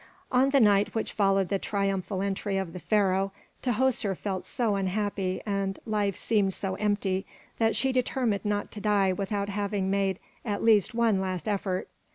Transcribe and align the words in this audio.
On 0.31 0.49
the 0.49 0.59
night 0.59 0.95
which 0.95 1.13
followed 1.13 1.49
the 1.49 1.59
triumphal 1.59 2.23
entry 2.23 2.57
of 2.57 2.73
the 2.73 2.79
Pharaoh, 2.79 3.31
Tahoser 3.61 4.17
felt 4.17 4.45
so 4.45 4.75
unhappy 4.75 5.43
and 5.45 5.77
life 5.85 6.15
seemed 6.15 6.55
so 6.55 6.73
empty 6.73 7.27
that 7.59 7.75
she 7.75 7.91
determined 7.91 8.43
not 8.43 8.71
to 8.71 8.81
die 8.81 9.13
without 9.13 9.49
having 9.49 9.91
made 9.91 10.17
at 10.43 10.63
least 10.63 10.95
one 10.95 11.21
last 11.21 11.47
effort. 11.47 11.87